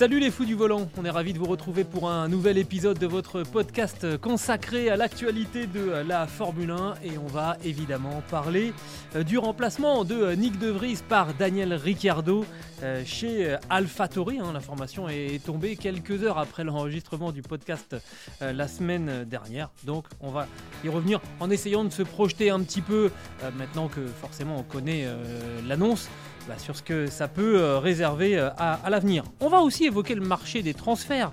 [0.00, 2.98] Salut les fous du volant, on est ravis de vous retrouver pour un nouvel épisode
[2.98, 8.72] de votre podcast consacré à l'actualité de la Formule 1 et on va évidemment parler
[9.14, 12.46] euh, du remplacement de Nick De Vries par Daniel Ricciardo
[12.82, 14.38] euh, chez AlphaTauri.
[14.38, 14.54] Hein.
[14.54, 17.94] L'information est tombée quelques heures après l'enregistrement du podcast
[18.40, 20.46] euh, la semaine dernière, donc on va
[20.82, 23.10] y revenir en essayant de se projeter un petit peu
[23.58, 25.06] maintenant que forcément on connaît
[25.68, 26.08] l'annonce.
[26.50, 29.22] Bah, sur ce que ça peut euh, réserver euh, à, l'avenir.
[29.38, 31.30] On va aussi évoquer le marché des transferts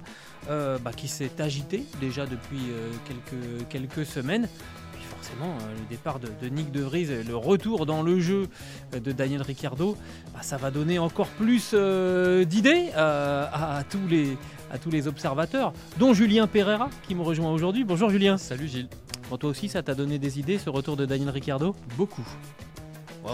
[0.48, 2.60] euh, bah, qui s'est agité déjà depuis
[3.08, 4.48] quelques, quelques semaines.
[4.94, 8.48] Puis forcément, le départ de, Nick De Vries et le retour dans le jeu
[8.92, 9.98] de Daniel Ricciardo,
[10.36, 14.38] bah, ça va donner encore plus d'idées à, tous les,
[14.70, 17.84] à tous les observateurs, dont Julien Pereira qui me rejoint aujourd'hui.
[17.86, 18.38] Bonjour Julien.
[18.38, 18.90] Salut Gilles.
[19.32, 21.76] Bon, toi aussi, ça t'a donné des idées, ce retour de Daniel Ricciardo?
[21.98, 22.28] Beaucoup.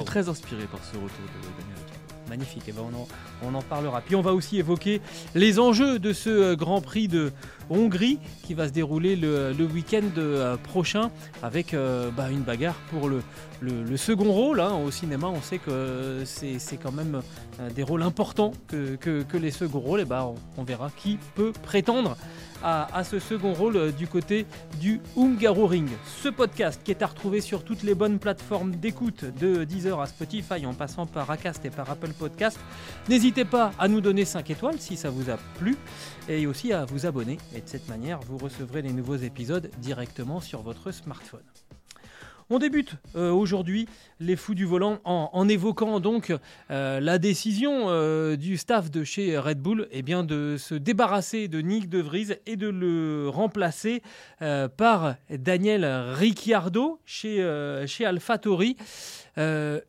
[0.06, 1.73] Très inspiré par ce retour de Daniel
[2.34, 2.81] Magnifique, eh ben
[3.44, 4.02] on, en, parlera.
[4.02, 5.02] Puis on va aussi évoquer
[5.36, 7.31] les enjeux de ce euh, Grand Prix de
[7.70, 11.11] Hongrie qui va se dérouler le, week-end euh, prochain
[11.44, 13.22] avec euh, bah, une bagarre pour le,
[13.98, 14.61] second rôle.
[14.61, 14.73] Hein.
[14.84, 17.22] Au cinéma, on sait que c'est quand même
[17.76, 20.00] des rôles importants que, les seconds rôles.
[20.00, 22.17] Et bah, on verra qui peut prétendre
[22.64, 24.45] à, ce second rôle euh, du côté
[24.80, 25.89] du Hungaroring.
[26.22, 30.08] Ce podcast qui est à retrouver sur toutes les bonnes plateformes d'écoute de Deezer à
[30.08, 32.59] Spotify en passant par Acast et par Apple Podcast.
[33.09, 35.76] N'hésitez pas à nous donner 5 étoiles si ça vous a plu
[36.30, 37.38] et aussi à vous abonner.
[37.55, 41.42] Et de cette manière, vous recevrez les nouveaux épisodes directement sur votre smartphone.
[42.53, 46.31] On débute euh, aujourd'hui les fous du volant en, évoquant donc
[46.69, 51.61] euh, la décision euh, du staff de chez Red Bull eh de se débarrasser de
[51.61, 54.03] Nick De Vries et de le remplacer
[54.77, 57.37] par Daniel Ricciardo chez,
[57.87, 58.77] chez AlphaTauri.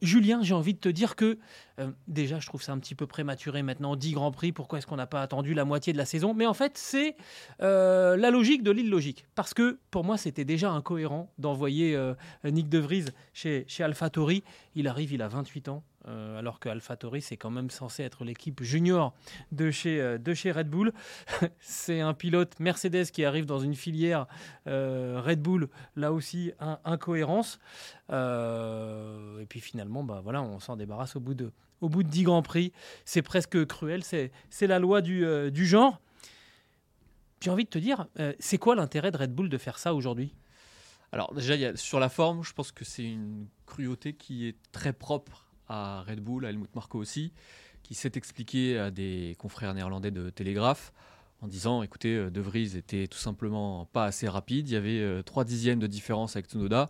[0.03, 1.39] Julien, j'ai envie de te dire que
[1.81, 4.87] euh, déjà, je trouve ça un petit peu prématuré maintenant, 10 Grands Prix, pourquoi est-ce
[4.87, 6.35] qu'on n'a pas attendu la moitié de la saison?
[6.35, 7.17] Mais en fait, c'est
[7.63, 9.27] euh, la logique de l'illogique.
[9.35, 14.45] Parce que pour moi, c'était déjà incohérent d'envoyer euh, Nick De Vries chez, chez AlphaTauri.
[14.75, 15.83] Il arrive, il a 28 ans.
[16.05, 19.15] Alors que AlphaTauri, c'est quand même censé être l'équipe junior
[19.53, 20.93] de chez, de chez Red Bull.
[21.61, 24.27] c'est un pilote Mercedes qui arrive dans une filière
[24.67, 26.53] Red Bull, là aussi,
[26.85, 27.59] incohérence.
[28.11, 31.53] et puis finalement, bah, voilà, on s'en débarrasse au bout de,
[31.85, 32.73] au bout de 10 Grands Prix.
[33.05, 36.01] C'est presque cruel, c'est la loi du, euh, du genre.
[37.41, 39.95] J'ai envie de te dire, euh, c'est quoi l'intérêt de Red Bull de faire ça
[39.95, 40.35] aujourd'hui?
[41.13, 45.44] Alors déjà, sur la forme, je pense que c'est une cruauté qui est très propre
[45.69, 47.33] à Red Bull, à Helmut Marko aussi,
[47.83, 50.93] qui s'est expliqué à des confrères néerlandais de Télégraphe
[51.41, 55.23] en disant, écoutez, euh, De Vries était tout simplement pas assez rapide, il y avait
[55.23, 56.89] 3 dixièmes de différence avec Tsunoda.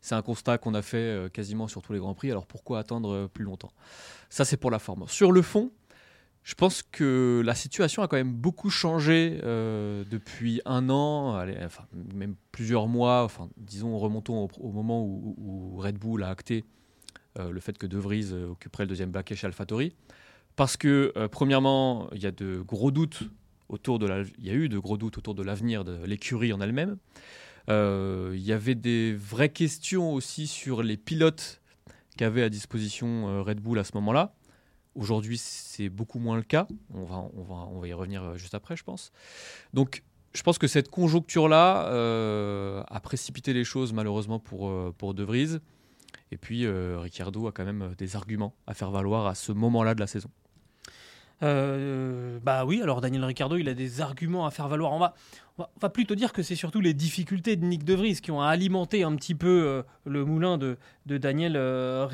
[0.00, 2.30] C'est un constat qu'on a fait euh, quasiment sur tous les grands prix.
[2.30, 3.72] Alors pourquoi attendre euh, plus longtemps?
[4.30, 5.06] Ça, c'est pour la forme.
[5.08, 5.70] Sur le fond,
[6.44, 11.84] je pense que la situation a quand même beaucoup changé euh, depuis un an, enfin,
[12.14, 13.24] même plusieurs mois.
[13.24, 16.64] Enfin, disons, remontons au, moment où, Red Bull a acté
[17.38, 19.94] le fait que De Vries occuperait le deuxième baquet chez AlphaTauri.
[20.56, 23.22] Parce que, premièrement, il y a de gros doutes
[23.68, 26.60] autour de il y a eu de gros doutes autour de l'avenir de l'écurie en
[26.60, 26.96] elle-même.
[27.68, 31.60] Euh, il y avait des vraies questions aussi sur les pilotes
[32.16, 34.34] qu'avait à disposition euh, Red Bull à ce moment-là.
[34.94, 36.66] Aujourd'hui, c'est beaucoup moins le cas.
[36.94, 39.12] On va, on, va, on va y revenir euh, juste après, je pense.
[39.74, 40.02] Donc,
[40.34, 45.58] je pense que cette conjoncture-là a précipité les choses, malheureusement, pour, pour De Vries.
[46.30, 49.94] Et puis, euh, Ricciardo a quand même des arguments à faire valoir à ce moment-là
[49.94, 50.30] de la saison.
[51.42, 54.92] Euh, bah oui, alors Daniel Ricciardo, il a des arguments à faire valoir.
[54.92, 55.14] On va,
[55.58, 58.40] on va, plutôt dire que c'est surtout les difficultés de Nick De Vries qui ont
[58.40, 60.76] alimenté un petit peu euh, le moulin de,
[61.06, 62.08] Daniel euh,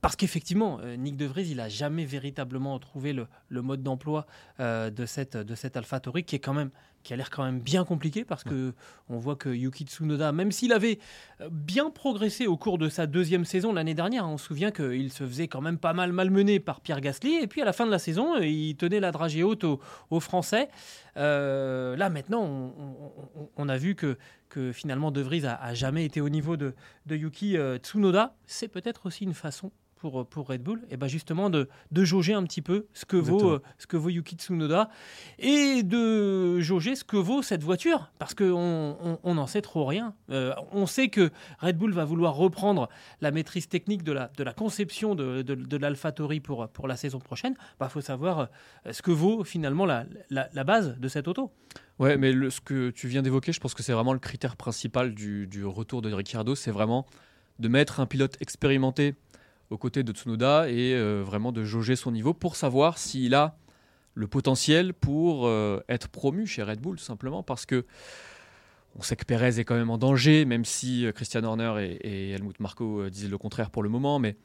[0.00, 3.26] parce qu'effectivement, Nick De Vries, il n'a jamais véritablement trouvé le,
[3.62, 4.26] mode d'emploi
[4.58, 6.70] de cette, de cette AlphaTauri qui est quand même
[7.02, 8.74] qui a l'air quand même bien compliqué parce que
[9.08, 10.98] on voit que Yuki Tsunoda, même s'il avait
[11.40, 15.12] euh, bien progressé au cours de sa deuxième saison l'année dernière, on se souvient qu'il
[15.12, 17.86] se faisait quand même pas mal malmené par Pierre Gasly et puis à la fin
[17.86, 19.80] de la saison, euh, il tenait la dragée haute aux,
[20.20, 20.68] Français.
[21.16, 22.74] Euh, là maintenant,
[23.56, 24.18] on, a vu que,
[24.50, 26.74] que finalement De Vries a, jamais été au niveau de,
[27.06, 28.34] de Yuki Tsunoda.
[28.46, 32.32] C'est peut-être aussi une façon pour, pour Red Bull, et ben justement de, de jauger
[32.32, 34.88] un petit peu ce que, vaut, euh, ce que vaut Yuki Tsunoda
[35.38, 40.14] et de jauger ce que vaut cette voiture parce qu'on on, n'en sait trop rien.
[40.30, 42.88] Euh, on sait que Red Bull va vouloir reprendre
[43.20, 46.96] la maîtrise technique de la, de la conception de, de, de l'AlphaTauri pour, pour la
[46.96, 47.54] saison prochaine.
[47.58, 48.38] Il bah, faut savoir
[48.86, 51.52] euh, ce que vaut finalement la, la, la base de cette auto.
[51.98, 54.56] Ouais, mais le, ce que tu viens d'évoquer, je pense que c'est vraiment le critère
[54.56, 57.04] principal du, du retour de Ricciardo, c'est vraiment
[57.58, 59.14] de mettre un pilote expérimenté
[59.70, 63.56] aux côtés de Tsunoda et euh, vraiment de jauger son niveau pour savoir s'il a
[64.14, 67.86] le potentiel pour euh, être promu chez Red Bull, simplement parce que
[68.96, 72.32] on sait que Perez est quand même en danger, même si euh, Christian Horner et,
[72.32, 74.36] Helmut Marko disent le contraire pour le moment, mais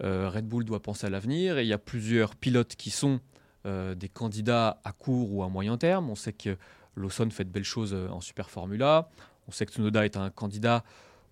[0.00, 3.20] Red Bull doit penser à l'avenir et il y a plusieurs pilotes qui sont
[3.64, 6.10] des candidats à court ou à moyen terme.
[6.10, 6.58] On sait que
[6.96, 9.08] Lawson fait de belles choses en Super Formula.
[9.46, 10.82] On sait que Tsunoda est un candidat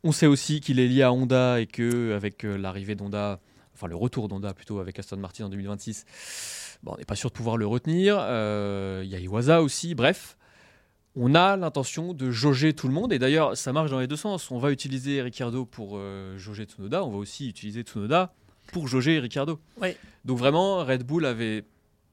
[0.05, 3.41] on sait aussi qu'il est lié à Honda et que avec euh, l'arrivée d'Honda,
[3.75, 7.31] enfin le retour d'Honda plutôt avec Aston Martin en 2026, bon, on n'est pas sûr
[7.31, 8.17] de pouvoir le retenir.
[8.19, 10.37] Euh, il y a Iwasa aussi, bref.
[11.15, 14.17] On a l'intention de jauger tout le monde et d'ailleurs ça marche dans les deux
[14.17, 14.51] sens.
[14.51, 18.35] On va utiliser Ricciardo pour euh, jauger Tsunoda, on va aussi utiliser Tsunoda
[18.73, 19.61] pour jauger Ricciardo.
[20.25, 21.65] Donc vraiment Red Bull avait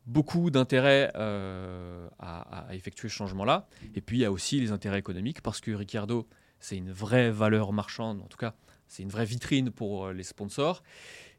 [0.05, 3.67] beaucoup d'intérêt à, à, effectuer ce changement-là.
[3.95, 6.27] Et puis il y a aussi les intérêts économiques parce que Ricciardo
[6.59, 8.53] c'est une vraie valeur marchande, en tout cas,
[8.89, 10.83] c'est une vraie vitrine pour euh, les sponsors.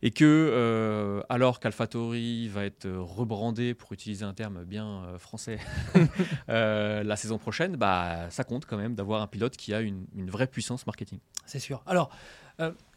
[0.02, 5.58] Et que, euh, alors qu'AlphaTauri va être rebrandé, pour utiliser un terme bien euh, français,
[6.48, 10.46] la saison prochaine, bah, ça compte quand même d'avoir un pilote qui a une, vraie
[10.46, 11.18] puissance marketing.
[11.44, 11.82] C'est sûr.
[11.86, 12.08] Alors,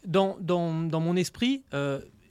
[0.06, 1.62] dans, dans, dans, mon esprit,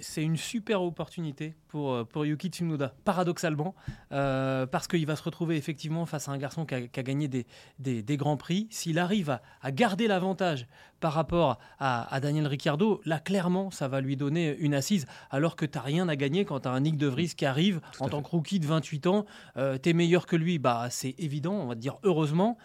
[0.04, 3.74] c'est une super opportunité pour, euh, pour Yuki Tsunoda, paradoxalement,
[4.12, 7.46] euh, parce qu'il va se retrouver effectivement face à un garçon qui a, gagné des,
[7.80, 8.68] des, grands prix.
[8.70, 10.68] S'il arrive à, garder l'avantage
[11.00, 15.66] par rapport à, Daniel Ricciardo, là, clairement, ça va lui donner une assise, alors que
[15.66, 18.10] tu n'as rien à gagner quand tu as un Nick De Vries qui arrive en
[18.10, 19.26] tant que rookie de 28 ans.
[19.58, 22.58] Euh, tu es meilleur que lui, bah, c'est évident, on va te dire heureusement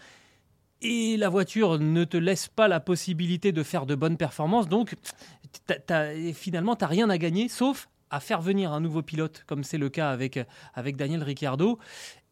[0.83, 4.69] et la voiture ne te laisse pas la possibilité de faire de bonnes performances.
[4.69, 4.95] Donc,
[6.35, 9.79] finalement, tu n'as rien à gagner, sauf à faire venir un nouveau pilote, comme c'est
[9.79, 10.39] le cas avec,
[10.75, 11.79] avec Daniel Ricciardo,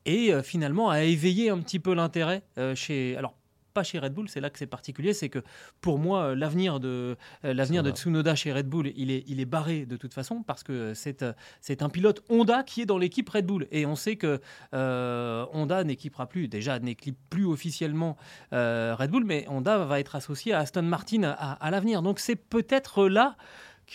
[0.07, 3.17] et euh, finalement à éveiller un petit peu l'intérêt euh, chez...
[3.17, 3.35] Alors,
[3.77, 5.41] pas chez Red Bull, c'est là que c'est particulier, c'est que
[5.83, 7.15] pour moi, euh, l'avenir de,
[7.45, 10.43] euh, l'avenir de Tsunoda chez Red Bull, il est, il est barré de toute façon,
[10.43, 13.67] parce que c'est, euh, c'est un pilote Honda qui est dans l'équipe Red Bull.
[13.71, 14.41] Et on sait que
[14.73, 18.17] Honda n'équipera plus, déjà n'équipe plus officiellement
[18.51, 22.01] Red Bull, mais Honda va être associé à Aston Martin à, à l'avenir.
[22.01, 23.37] Donc c'est peut-être là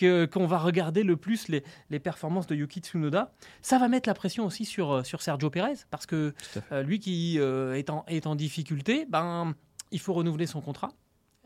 [0.00, 3.32] qu'on va regarder le plus les, les, performances de Yuki Tsunoda.
[3.60, 6.32] Ça va mettre la pression aussi sur, sur Sergio Perez, parce que
[6.84, 9.54] lui qui est, en, est en difficulté, ben,
[9.92, 10.90] il faut renouveler son contrat.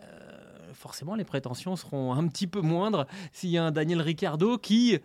[0.01, 4.59] Euh, forcément, les prétentions seront un petit peu moindres s'il y a un Daniel Ricciardo
[4.59, 4.99] qui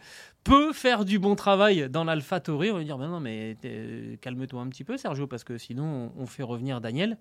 [0.43, 2.71] peut faire du bon travail dans l'Alpha Tauri.
[2.71, 3.57] On va dire, ben non, mais
[4.21, 7.17] calme-toi un petit peu, Sergio, parce que sinon, on fait revenir Daniel.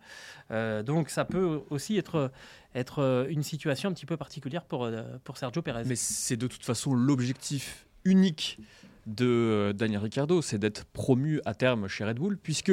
[0.51, 2.31] Euh, donc, ça peut aussi être,
[2.75, 5.85] être une situation un petit peu particulière pour, euh, pour Sergio Perez.
[5.87, 8.59] Mais c'est de toute façon l'objectif unique
[9.07, 12.73] de Daniel Ricciardo, c'est d'être promu à terme chez Red Bull, puisque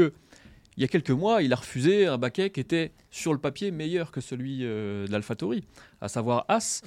[0.78, 3.72] il y a quelques mois, il a refusé un baquet qui était sur le papier
[3.72, 5.64] meilleur que celui euh, de l'AlphaTauri,
[6.02, 6.84] à savoir As.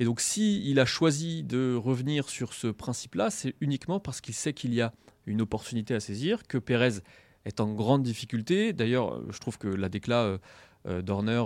[0.00, 4.32] Et donc, si il a choisi de revenir sur ce principe-là, c'est uniquement parce qu'il
[4.32, 4.94] sait qu'il y a
[5.26, 7.00] une opportunité à saisir, que Pérez
[7.44, 8.72] est en grande difficulté.
[8.72, 10.38] D'ailleurs, je trouve que la décla euh,
[10.86, 11.42] euh, d'Horner,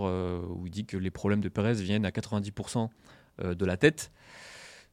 [0.49, 2.88] où il dit que les problèmes de Pérez viennent à 90%
[3.43, 4.11] de la tête,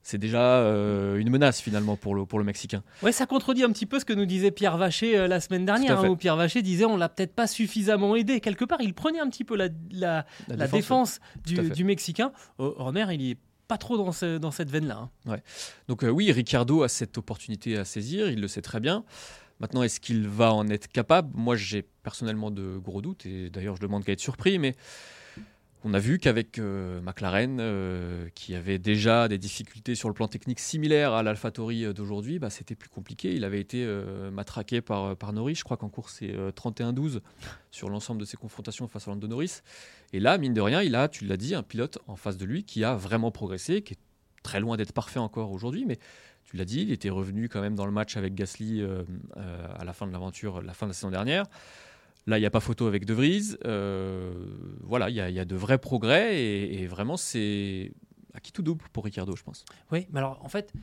[0.06, 2.84] c'est déjà euh, une menace finalement pour le, pour le Mexicain.
[3.02, 5.66] Ouais, ça contredit un petit peu ce que nous disait Pierre Vacher euh, la semaine
[5.66, 8.40] dernière, hein, où Pierre Vacher disait on l'a peut-être pas suffisamment aidé.
[8.40, 10.24] Quelque part, il prenait un petit peu la, la,
[10.68, 12.32] défense, du, Mexicain.
[12.60, 15.10] Horner, il est pas trop dans, ce, dans cette veine-là.
[15.26, 15.32] Hein.
[15.32, 15.44] Ouais.
[15.88, 19.04] Donc euh, oui, Ricardo a cette opportunité à saisir, il le sait très bien.
[19.60, 21.32] Maintenant, est-ce qu'il va en être capable?
[21.34, 24.76] Moi, j'ai personnellement de gros doutes, et d'ailleurs, je demande qu'à être surpris, mais
[25.88, 30.28] on a vu qu'avec euh, McLaren, euh, qui avait déjà des difficultés sur le plan
[30.28, 33.36] technique similaires à l'AlphaTauri euh, d'aujourd'hui, bah, c'était plus compliqué.
[33.36, 33.88] Il avait été
[34.32, 35.56] matraqué par, Norris.
[35.56, 37.20] Je crois qu'en course, c'est 31-12
[37.70, 39.62] sur l'ensemble de ses confrontations face à Lando Norris.
[40.12, 42.46] Et là, mine de rien, il a, tu l'as dit, un pilote en face de
[42.46, 44.00] lui qui a vraiment progressé, qui est
[44.42, 46.00] très loin d'être parfait encore aujourd'hui, mais
[46.46, 48.84] tu l'as dit, il était revenu quand même dans le match avec Gasly
[49.36, 51.46] à la fin de l'aventure, la fin de la saison dernière.
[52.28, 53.56] Là, il n'y a pas photo avec De Vries.
[53.66, 54.34] Euh,
[54.82, 57.92] voilà, il y, a de vrais progrès et, vraiment, c'est
[58.34, 59.64] à qui tout double pour Ricardo, je pense.
[59.92, 60.74] Oui, mais alors en fait,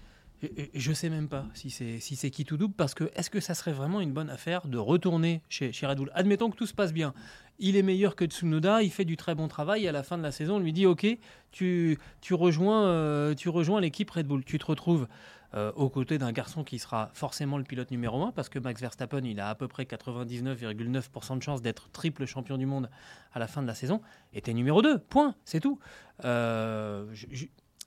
[0.74, 3.28] je ne sais même pas si c'est si c'est qui tout double parce que est-ce
[3.28, 6.74] que ça serait vraiment une bonne affaire de retourner chez, chez Admettons que tout se
[6.74, 7.12] passe bien.
[7.58, 10.18] Il est meilleur que Tsunoda, il fait du très bon travail et à la fin
[10.18, 11.06] de la saison, on lui dit OK,
[11.52, 11.98] tu,
[12.30, 14.44] euh, rejoins l'équipe Red Bull.
[14.44, 15.06] Tu te retrouves
[15.54, 18.80] euh, aux côtés d'un garçon qui sera forcément le pilote numéro 1 parce que Max
[18.80, 22.88] Verstappen, il a à peu près 99,9% de chance d'être triple champion du monde
[23.32, 24.00] à la fin de la saison.
[24.32, 25.78] était numéro 2, point, c'est tout.
[26.24, 27.26] Euh, je,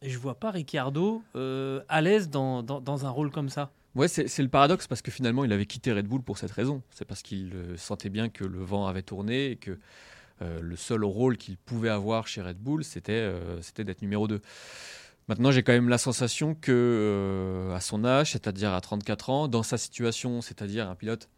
[0.02, 1.24] je, vois pas Ricciardo
[1.90, 3.72] à l'aise dans, un rôle comme ça.
[3.96, 6.84] Ouais, c'est le paradoxe parce que finalement, il avait quitté Red Bull pour cette raison.
[6.92, 9.80] C'est parce qu'il sentait bien que le vent avait tourné et que
[10.42, 13.32] le seul rôle qu'il pouvait avoir chez Red Bull, c'était
[13.78, 14.42] d'être numéro 2.
[15.28, 19.48] Maintenant, j'ai quand même la sensation que, euh, à son âge, c'est-à-dire à 34 ans,
[19.48, 21.30] dans sa situation, c'est-à-dire un pilote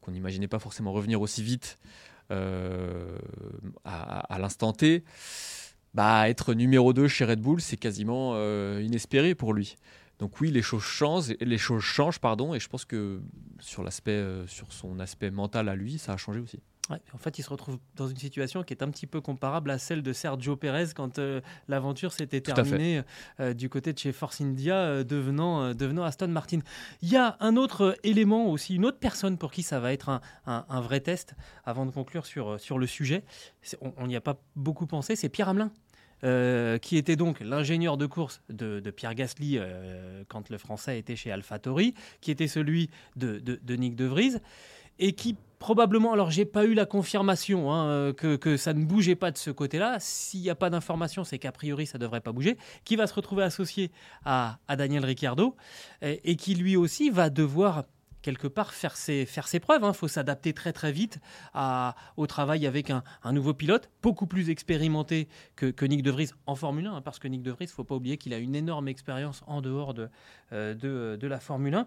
[0.00, 1.78] qu'on n'imaginait pas forcément revenir aussi vite
[2.30, 3.18] euh,
[3.84, 5.02] à, l'instant T,
[5.92, 9.74] bah, être numéro 2 chez Red Bull, c'est quasiment euh, inespéré pour lui.
[10.18, 13.20] Donc oui, les choses changent, les choses changent, pardon, et je pense que
[13.60, 17.42] sur l'aspect, sur son aspect mental à lui, ça a changé aussi en fait, il
[17.42, 20.56] se retrouve dans une situation qui est un petit peu comparable à celle de Sergio
[20.56, 23.02] Pérez quand euh, l'aventure s'était terminée
[23.40, 26.60] euh, du côté de chez Force India, euh, devenant, devenant Aston Martin.
[27.02, 30.20] Il y a un autre élément aussi, une autre personne pour qui ça va être
[30.46, 33.24] un, vrai test, avant de conclure sur, sur le sujet.
[33.96, 35.72] On n'y a pas beaucoup pensé, c'est Pierre Hamelin.
[36.22, 39.58] Qui était donc l'ingénieur de course de, Pierre Gasly
[40.28, 44.36] quand le Français était chez AlphaTauri, qui était celui de, de, de Nick De Vries,
[44.98, 49.14] et qui probablement, alors j'ai pas eu la confirmation hein, euh, que, ça ne bougeait
[49.14, 49.96] pas de ce côté-là.
[50.00, 52.56] S'il n'y a pas d'information, c'est qu'a priori ça devrait pas bouger.
[52.84, 53.90] Qui va se retrouver associé
[54.24, 55.56] à, Daniel Ricciardo
[56.02, 57.84] et, qui lui aussi va devoir
[58.26, 59.82] quelque part faire ses, faire ses preuves.
[59.82, 59.92] Il hein.
[59.92, 61.20] faut s'adapter très très vite
[62.16, 66.88] au travail avec un, nouveau pilote, beaucoup plus expérimenté que, Nick De Vries en Formule
[66.88, 69.44] 1, hein, parce que Nick De Vries, faut pas oublier qu'il a une énorme expérience
[69.46, 70.08] en dehors de,
[70.52, 71.86] euh, de, la Formule 1.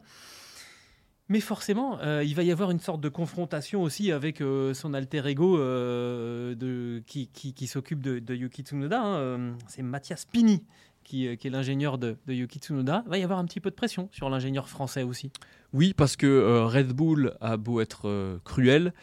[1.27, 4.93] Mais forcément, euh, il va y avoir une sorte de confrontation aussi avec euh, son
[4.93, 9.01] alter ego de, qui, qui, s'occupe de, de, Yuki Tsunoda.
[9.01, 10.63] Hein, c'est Mathias Pini
[11.09, 13.03] qui, qui est l'ingénieur de, de, Yuki Tsunoda.
[13.07, 15.31] Va y avoir un petit peu de pression sur l'ingénieur français aussi.
[15.73, 18.93] Oui, parce que Red Bull a beau être cruel.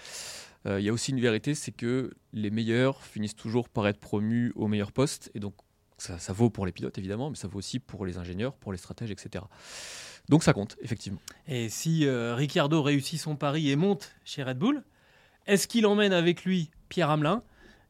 [0.65, 4.53] Il y a aussi une vérité, c'est que les meilleurs finissent toujours par être promus
[4.57, 5.31] au meilleur poste.
[5.35, 5.55] Et donc,
[5.99, 8.73] ça, ça vaut pour les pilotes, évidemment, mais ça vaut aussi pour les ingénieurs, pour
[8.73, 9.45] les stratèges, etc.
[10.29, 11.21] Donc ça compte, effectivement.
[11.47, 14.83] Et si euh, Ricciardo réussit son pari et monte chez Red Bull,
[15.47, 17.43] est-ce qu'il emmène avec lui Pierre Hamelin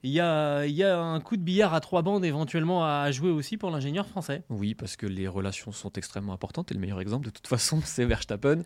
[0.02, 3.10] il y, a, il y, a, un coup de billard à trois bandes éventuellement à
[3.10, 4.42] jouer aussi pour l'ingénieur français.
[4.50, 6.70] Oui, parce que les relations sont extrêmement importantes.
[6.70, 8.62] Et le meilleur exemple, de toute façon, c'est Verstappen,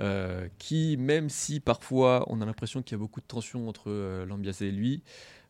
[0.00, 3.90] euh, qui, même si parfois on a l'impression qu'il y a beaucoup de tension entre
[3.90, 4.26] euh,
[4.60, 5.02] et lui,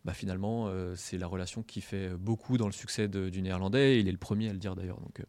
[0.04, 4.00] bah, finalement, euh, c'est la relation qui fait beaucoup dans le succès du néerlandais.
[4.00, 5.00] il est le premier à le dire d'ailleurs.
[5.00, 5.22] Donc,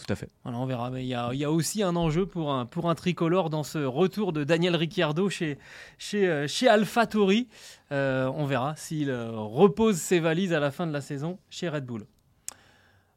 [0.00, 0.28] tout à fait.
[0.44, 0.90] on verra.
[0.90, 4.32] Mais il y, a, aussi un enjeu pour un, pour un tricolore dans ce retour
[4.32, 5.58] de Daniel Ricciardo chez,
[5.98, 7.48] chez, euh, chez AlphaTauri.
[7.92, 11.68] Euh, on verra s'il euh, repose ses valises à la fin de la saison chez
[11.68, 12.06] Red Bull.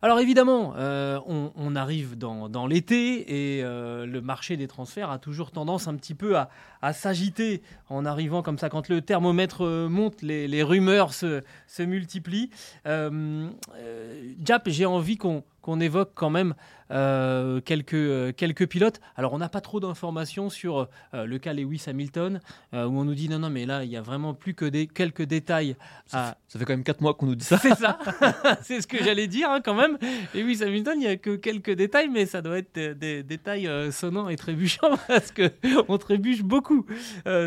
[0.01, 5.95] Alors évidemment, on, arrive dans, l'été et le marché des transferts a toujours tendance un
[5.95, 8.67] petit peu à, s'agiter en arrivant comme ça.
[8.67, 12.49] Quand le thermomètre monte, les, rumeurs se, se multiplient.
[12.83, 16.53] Jap, j'ai envie qu'on qu'on évoque quand même
[16.91, 18.99] euh, quelques, euh, quelques pilotes.
[19.15, 22.39] Alors, on n'a pas trop d'informations sur euh, le cas Lewis Hamilton,
[22.73, 24.85] où on nous dit non, non, mais là, il y a vraiment plus que des,
[24.87, 25.75] quelques détails.
[26.05, 27.57] Ça, fait, quand même 4 mois qu'on nous dit ça.
[27.57, 27.97] C'est ça,
[28.61, 29.97] c'est ce que j'allais dire hein, quand même.
[30.35, 34.29] Lewis Hamilton, il n'y a que quelques détails, mais ça doit être des, détails sonnants
[34.29, 36.85] et trébuchants parce qu'on trébuche beaucoup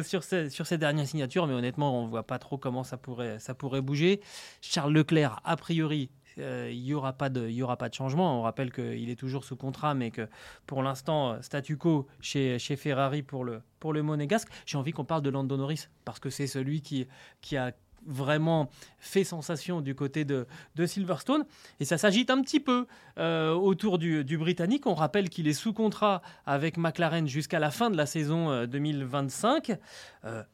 [0.02, 2.96] sur, ces, sur ces dernières signatures, mais honnêtement, on ne voit pas trop comment ça
[2.96, 4.20] pourrait, ça pourrait bouger.
[4.62, 8.38] Charles Leclerc, a priori, il n'y aura, pas de, aura pas de changement.
[8.38, 10.28] On rappelle qu'il est toujours sous contrat, mais que
[10.66, 14.48] pour l'instant, euh, statu quo chez, chez Ferrari pour le, pour le monégasque.
[14.66, 17.06] J'ai envie qu'on parle de Lando Norris, parce que c'est celui qui,
[17.40, 17.72] qui a
[18.08, 21.44] vraiment fait sensation du côté de, de Silverstone.
[21.80, 22.86] Et ça s'agite un petit peu
[23.18, 24.86] euh, autour du, du, Britannique.
[24.86, 29.76] On rappelle qu'il est sous contrat avec McLaren jusqu'à la fin de la saison 2025.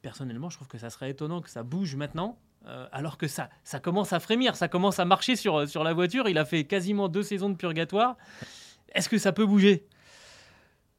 [0.00, 2.38] personnellement, je trouve que ça serait étonnant que ça bouge maintenant.
[2.66, 5.92] Euh, alors que ça, ça commence à frémir, ça commence à marcher sur, sur la
[5.92, 6.28] voiture.
[6.28, 8.16] Il a fait quasiment deux saisons de purgatoire.
[8.94, 9.86] Est-ce que ça peut bouger?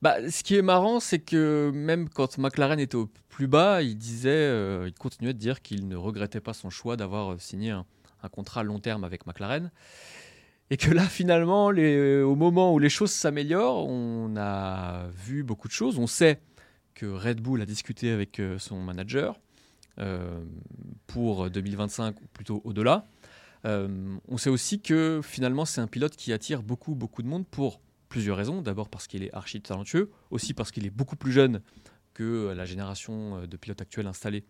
[0.02, 3.98] Bah, ce qui est marrant, c'est que même quand McLaren était au plus bas, il
[3.98, 7.72] disait, euh, il continuait de dire qu'il ne regrettait pas son choix d'avoir euh, signé
[7.72, 7.86] un,
[8.32, 9.72] contrat à long terme avec McLaren.
[10.70, 15.74] Et que là, finalement, au moment où les choses s'améliorent, on a vu beaucoup de
[15.74, 16.00] choses.
[16.00, 16.40] On sait
[16.96, 19.40] que Red Bull a discuté avec son manager,
[21.08, 23.08] pour 2025 ou plutôt au-delà.
[23.64, 27.80] on sait aussi que finalement c'est un pilote qui attire beaucoup beaucoup de monde pour
[28.10, 28.62] plusieurs raisons.
[28.62, 31.62] D'abord parce qu'il est archi talentueux, aussi parce qu'il est beaucoup plus jeune
[32.14, 34.46] que la génération de pilotes actuels installés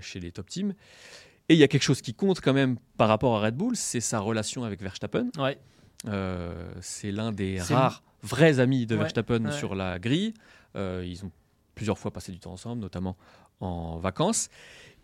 [0.00, 0.74] chez les top teams.
[1.50, 3.74] Et il y a quelque chose qui compte quand même par rapport à Red Bull,
[3.74, 5.30] c'est sa relation avec Verstappen.
[5.36, 5.58] Ouais.
[6.06, 10.32] Euh, c'est l'un des rares vrais amis de Verstappen sur la grille.
[10.76, 11.32] Euh, ils ont
[11.74, 13.16] plusieurs fois passé du temps ensemble, notamment
[13.60, 14.48] en vacances.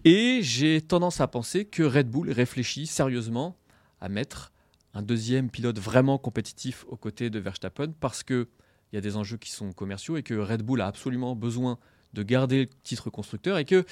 [0.04, 3.56] Et j'ai tendance à penser que Red Bull réfléchit sérieusement
[4.00, 4.52] à mettre
[4.94, 8.46] un deuxième pilote vraiment compétitif aux côtés de Verstappen parce qu'il
[8.92, 11.78] y a des enjeux qui sont commerciaux et que Red Bull a absolument besoin
[12.12, 13.84] de garder le titre constructeur et que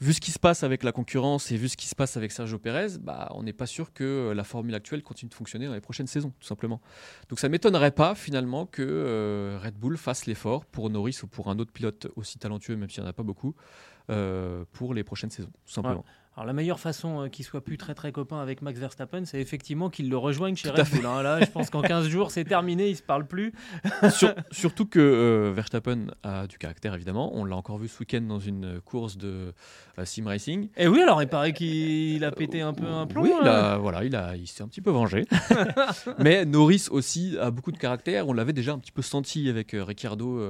[0.00, 2.30] vu ce qui se passe avec la concurrence et vu ce qui se passe avec
[2.30, 5.74] Sergio Pérez, bah, on n'est pas sûr que la formule actuelle continue de fonctionner dans
[5.74, 6.80] les prochaines saisons, tout simplement.
[7.28, 11.26] Donc ça ne m'étonnerait pas finalement que euh, Red Bull fasse l'effort pour Norris ou
[11.26, 13.54] pour un autre pilote aussi talentueux, même s'il n'y en a pas beaucoup,
[14.10, 16.04] euh, pour les prochaines saisons, tout simplement.
[16.38, 19.40] Alors la meilleure façon euh, qu'il soit plus très très copain avec Max Verstappen, c'est
[19.40, 21.04] effectivement qu'il le rejoigne chez Red Bull.
[21.04, 21.20] Hein.
[21.20, 23.52] Là, je pense qu'en 15 jours, c'est terminé, il se parle plus.
[24.52, 27.32] surtout que euh, Verstappen a du caractère évidemment.
[27.34, 29.52] On l'a encore vu ce week-end dans une course de
[29.98, 30.68] euh, sim racing.
[30.76, 33.22] Et oui, alors il paraît qu'il a pété un peu un plomb.
[33.22, 33.78] Oui, hein.
[33.78, 35.26] voilà, il a, il s'est un petit peu vengé.
[36.20, 38.28] Mais Norris aussi a beaucoup de caractère.
[38.28, 40.40] On l'avait déjà un petit peu senti avec Ricciardo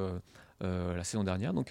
[0.65, 1.55] euh, la saison dernière.
[1.55, 1.71] Donc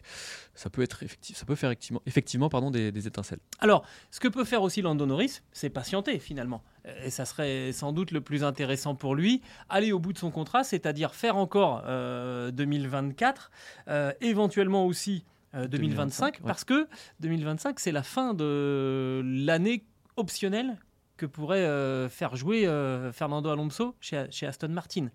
[0.56, 3.40] ça peut, être ça peut faire effectivement, effectivement pardon, des, étincelles.
[3.60, 6.64] Alors, ce que peut faire aussi Lando Norris, c'est patienter finalement.
[7.04, 10.32] Et ça serait sans doute le plus intéressant pour lui, aller au bout de son
[10.32, 13.52] contrat, c'est-à-dire faire encore 2024,
[13.90, 16.88] euh, euh, éventuellement aussi 2025, parce que
[17.20, 19.84] 2025, c'est la fin de l'année
[20.16, 20.78] optionnelle
[21.18, 22.64] que pourrait faire jouer
[23.12, 25.10] Fernando Alonso chez, chez, Aston Martin.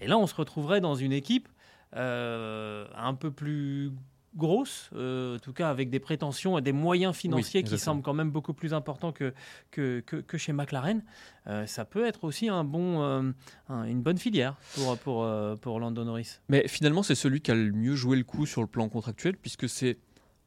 [0.00, 1.48] Et là, on se retrouverait dans une équipe
[1.94, 3.92] un peu plus
[4.36, 8.14] grosse, euh, en tout cas avec des prétentions et des moyens financiers qui semblent quand
[8.14, 9.32] même beaucoup plus importants que,
[9.70, 11.02] que, que, chez McLaren,
[11.46, 13.34] euh, ça peut être aussi un bon,
[13.68, 16.38] une bonne filière pour, pour, pour Lando Norris.
[16.48, 19.36] Mais finalement, c'est celui qui a le mieux joué le coup sur le plan contractuel,
[19.36, 19.98] puisque c'est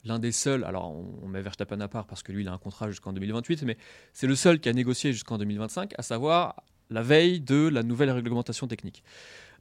[0.04, 2.58] l'un des seuls, alors on met Verstappen à part parce que lui il a un
[2.58, 3.78] contrat jusqu'en 2028, mais
[4.14, 8.12] c'est le seul qui a négocié jusqu'en 2025, à savoir la veille de la nouvelle
[8.12, 9.04] réglementation technique.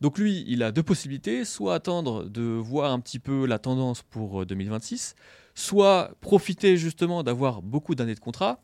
[0.01, 4.03] Donc lui, il a deux possibilités, soit attendre de voir un petit peu la tendance
[4.03, 5.23] pour 2026, euh,
[5.55, 8.61] soit profiter justement d'avoir beaucoup d'années de contrat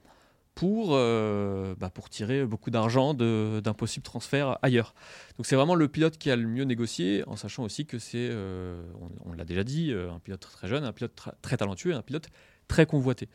[0.54, 4.94] pour, euh, bah, pour tirer beaucoup d'argent d'un possible transfert ailleurs.
[5.38, 8.28] Donc c'est vraiment le pilote qui a le mieux négocié, en sachant aussi que c'est,
[8.30, 8.82] euh,
[9.24, 12.28] on, l'a déjà dit, un pilote très jeune, un pilote très talentueux, un pilote
[12.68, 13.30] très convoité.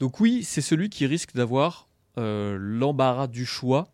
[0.00, 3.92] Donc oui, c'est celui qui risque d'avoir l'embarras du choix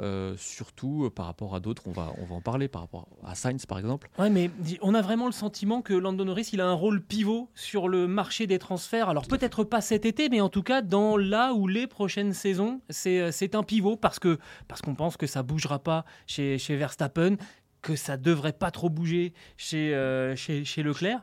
[0.00, 3.08] euh, surtout euh, par rapport à d'autres, on va, on va en parler, par rapport
[3.24, 4.08] à Sainz par exemple.
[4.18, 4.50] Ouais, mais
[4.82, 8.06] on a vraiment le sentiment que Lando Norris, il a un rôle pivot sur le
[8.06, 9.08] marché des transferts.
[9.08, 12.80] Alors peut-être pas cet été, mais en tout cas dans là ou les prochaines saisons,
[12.90, 16.76] c'est euh, un pivot parce que parce qu'on pense que ça bougera pas chez, chez
[16.76, 17.36] Verstappen,
[17.80, 19.94] que ça devrait pas trop bouger chez,
[20.36, 21.22] chez, chez Leclerc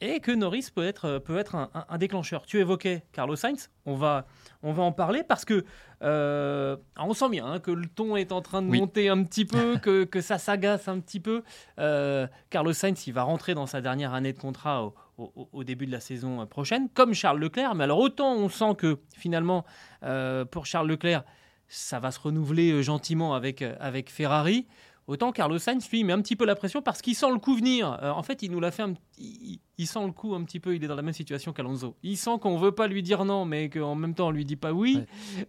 [0.00, 2.44] et que Norris peut être, peut être un, déclencheur.
[2.46, 4.26] Tu évoquais Carlos Sainz, on va,
[4.62, 5.64] on va en parler parce que
[6.02, 9.44] euh, on sent bien hein, que le ton est en train de monter un petit
[9.44, 11.42] peu, que, que ça s'agace un petit peu.
[11.78, 15.92] Euh, Carlos Sainz, il va rentrer dans sa dernière année de contrat au, début de
[15.92, 17.74] la saison prochaine, comme Charles Leclerc.
[17.74, 19.64] Mais alors autant on sent que finalement,
[20.02, 21.22] euh, pour Charles Leclerc,
[21.68, 24.66] ça va se renouveler gentiment avec, avec Ferrari.
[25.06, 27.54] Autant Carlos Sainz, lui, met un petit peu la pression parce qu'il sent le coup
[27.54, 27.98] venir.
[28.02, 30.74] Euh, en fait, il nous l'a fait, un, il, sent le coup un petit peu.
[30.74, 31.94] Il est dans la même situation qu'Alonso.
[32.02, 34.56] Il sent qu'on veut pas lui dire non, mais qu'en même temps on lui dit
[34.56, 35.00] pas oui,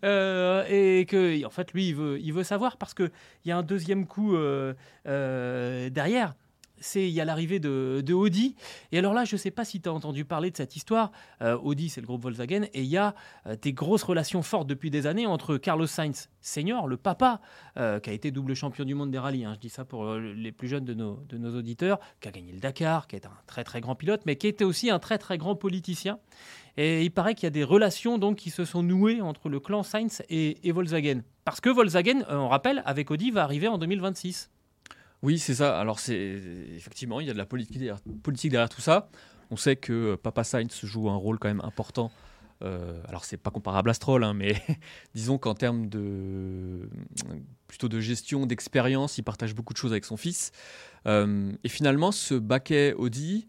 [0.04, 3.12] euh, et que en fait lui il veut, il veut savoir parce que
[3.44, 4.74] il y a un deuxième coup euh,
[5.90, 6.36] derrière
[6.86, 8.56] c'est il y a l'arrivée de, Audi.
[8.92, 11.12] Et alors là, je ne sais pas si tu as entendu parler de cette histoire.
[11.42, 13.16] Euh, Audi, c'est le groupe Volkswagen, et il y a
[13.48, 17.42] euh, des grosses relations fortes depuis des années entre Carlos Sainz senior, le papa,
[17.78, 19.46] euh, qui a été double champion du monde des rallyes.
[19.46, 19.54] Hein.
[19.56, 22.54] je dis ça pour les plus jeunes de nos, de nos auditeurs, qui a gagné
[22.54, 25.18] le Dakar, qui est un très très grand pilote, mais qui était aussi un très
[25.18, 26.20] très grand politicien.
[26.78, 29.60] Et il paraît qu'il y a des relations donc qui se sont nouées entre le
[29.60, 31.22] clan Sainz et, et Volkswagen.
[31.46, 34.50] Parce que Volkswagen, on rappelle, avec Audi, va arriver en 2026.
[35.26, 35.80] Oui, c'est ça.
[35.80, 36.40] Alors, c'est
[36.76, 39.10] effectivement, il y a de la politique derrière, tout ça.
[39.50, 42.12] On sait que Papa Sainz joue un rôle quand même important.
[42.64, 44.54] Euh, alors, c'est pas comparable à Stroll, hein, mais
[45.16, 46.88] disons qu'en termes de
[47.66, 50.52] plutôt gestion, d'expérience, il partage beaucoup de choses avec son fils.
[51.08, 53.48] Euh, et finalement, ce baquet Audi,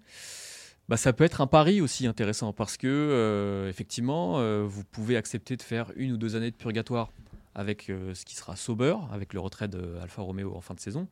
[0.89, 5.19] bah, ça peut être un pari aussi intéressant parce que euh, effectivement, euh, vous pouvez
[5.19, 7.13] accepter de faire une ou deux années de purgatoire
[7.55, 11.09] avec ce qui sera Sauber, avec le retrait de Romeo en fin de saison.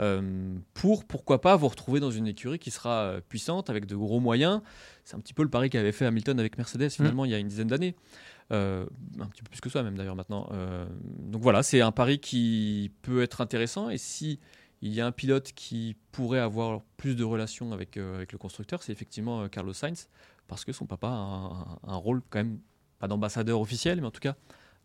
[0.00, 3.96] Euh, pour pourquoi pas vous retrouver dans une écurie qui sera euh, puissante avec de
[3.96, 4.62] gros moyens.
[5.04, 7.38] C'est un petit peu le pari qu'avait fait Hamilton avec Mercedes finalement il y a
[7.38, 7.94] une dizaine d'années.
[8.52, 8.84] Euh,
[9.20, 10.48] un petit peu plus que ça même d'ailleurs maintenant.
[10.52, 14.40] Euh, donc voilà, c'est un pari qui peut être intéressant et si
[14.82, 18.82] il y a un pilote qui pourrait avoir plus de relations avec, avec le constructeur,
[18.82, 20.08] c'est effectivement Carlos Sainz
[20.48, 22.58] parce que son papa a un, un rôle quand même
[22.98, 24.36] pas d'ambassadeur officiel, mais en tout cas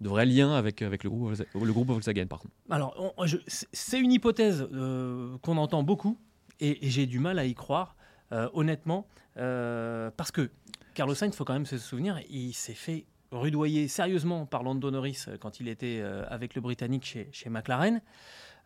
[0.01, 2.43] de vrais liens avec, avec le, groupe, Volkswagen- le groupe Volkswagen par.
[2.69, 3.15] Alors,
[3.47, 6.17] c'est- une hypothèse euh, qu'on entend beaucoup
[6.59, 7.95] et, j'ai du mal à y croire,
[8.31, 10.49] euh, honnêtement, euh, parce que
[10.93, 14.89] Carlos Sainz, il faut quand même se souvenir, il s'est fait rudoyer sérieusement par Lando
[14.91, 18.01] Norris quand il était avec le Britannique chez, chez McLaren.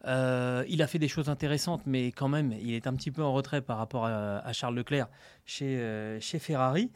[0.06, 3.34] Il a fait des choses intéressantes, mais quand même, il est un petit peu en
[3.34, 5.08] retrait par rapport à, Charles Leclerc
[5.46, 6.92] chez, chez Ferrari.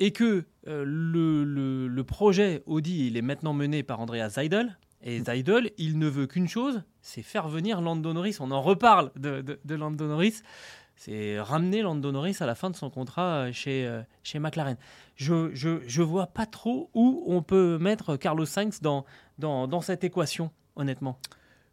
[0.00, 4.78] Et que euh, le, le- le projet Audi, il est maintenant mené par Andreas Seidel.
[5.04, 8.36] Et Seidel, il ne veut qu'une chose, c'est faire venir Lando Norris.
[8.40, 10.42] On en reparle de, de, de Lando Norris.
[10.94, 14.76] C'est ramener Lando Norris à la fin de son contrat chez, euh, chez McLaren.
[15.16, 19.04] Je je, je vois pas trop où on peut mettre Carlos Sainz dans,
[19.38, 21.18] dans, dans cette équation, honnêtement.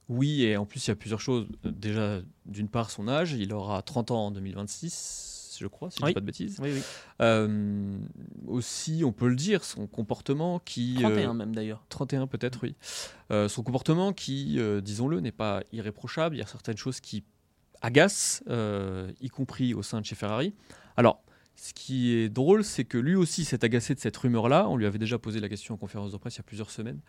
[0.07, 1.45] Oui, et en plus, il y a plusieurs choses.
[1.63, 6.03] Déjà, d'une part, son âge, il aura 30 ans en 2026, je crois, si je
[6.03, 6.11] ne Oui.
[6.11, 6.57] dis pas de bêtises.
[6.61, 6.81] Oui, oui.
[7.21, 7.97] Euh,
[8.47, 10.97] aussi, on peut le dire, son comportement qui...
[10.99, 11.83] euh, 31 même d'ailleurs.
[11.89, 12.75] 31 peut-être, oui.
[13.31, 16.35] Euh, son comportement qui, euh, disons-le, n'est pas irréprochable.
[16.35, 17.23] Il y a certaines choses qui
[17.81, 20.53] agacent, euh, y compris au sein de chez Ferrari.
[20.97, 21.21] Alors,
[21.55, 24.67] ce qui est drôle, c'est que lui aussi s'est agacé de cette rumeur-là.
[24.69, 26.71] On lui avait déjà posé la question en conférence de presse il y a plusieurs
[26.71, 27.01] semaines.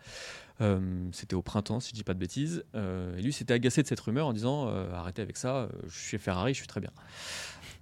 [0.59, 0.79] Euh,
[1.13, 2.63] C'était au printemps, si je dis pas de bêtises.
[2.75, 5.69] Euh, et lui s'était agacé de cette rumeur en disant euh, arrêtez avec ça, euh,
[5.87, 6.91] je suis chez Ferrari, je suis très bien.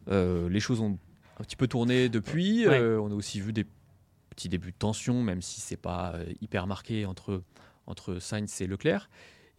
[0.07, 0.97] Euh, les choses ont
[1.39, 2.67] un petit peu tourné depuis.
[2.67, 2.79] Ouais.
[2.79, 3.65] Euh, on a aussi vu des
[4.29, 7.43] petits débuts de tension, même si c'est pas euh, hyper marqué entre,
[7.87, 9.09] entre Sainz et Leclerc.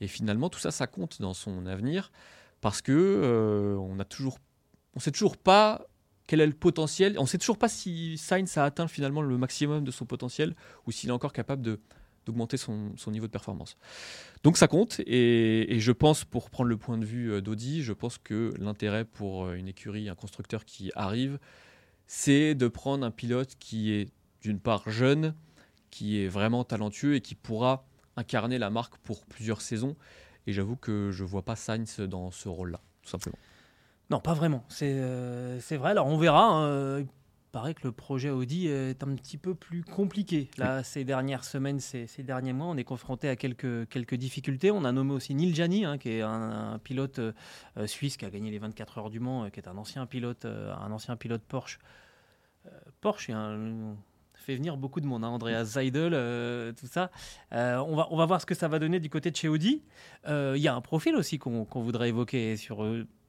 [0.00, 2.10] Et finalement, tout ça, ça compte dans son avenir
[2.60, 4.38] parce que euh, on a toujours,
[4.94, 5.86] on sait toujours pas
[6.26, 7.18] quel est le potentiel.
[7.18, 10.54] On sait toujours pas si Sainz a atteint finalement le maximum de son potentiel
[10.86, 11.80] ou s'il est encore capable de
[12.26, 13.76] d'augmenter son, son niveau de performance.
[14.42, 17.92] Donc ça compte et, je pense, pour prendre le point de vue euh, d'Audi, je
[17.92, 21.38] pense que l'intérêt pour euh, une écurie, un constructeur qui arrive,
[22.06, 24.08] c'est de prendre un pilote qui est
[24.42, 25.34] d'une part jeune,
[25.90, 29.96] qui est vraiment talentueux et qui pourra incarner la marque pour plusieurs saisons.
[30.46, 33.38] Et j'avoue que je vois pas Sainz dans ce rôle-là, tout simplement.
[34.08, 34.64] Non, pas vraiment.
[34.68, 35.90] C'est euh, vrai.
[35.90, 36.46] Alors on verra.
[36.46, 37.04] hein.
[37.50, 40.48] Il paraît que le projet Audi est un petit peu plus compliqué.
[40.56, 44.70] Là, ces dernières semaines, ces, ces derniers mois, on est confronté à quelques, quelques difficultés.
[44.70, 47.32] On a nommé aussi Neil Jani, hein, qui est un, un pilote euh,
[47.86, 50.44] suisse qui a gagné les 24 heures du Mans, euh, qui est un ancien pilote,
[50.44, 51.80] euh, un ancien pilote Porsche.
[53.00, 53.96] Porsche est un
[54.40, 57.10] fait venir beaucoup de monde, hein, Andreas Seidel, euh, tout ça.
[57.52, 59.48] Euh, on, va, on va voir ce que ça va donner du côté de chez
[59.48, 59.82] Audi.
[60.26, 62.82] Euh, Il y a un profil aussi qu'on voudrait évoquer sur